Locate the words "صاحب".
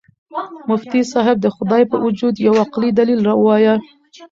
1.11-1.37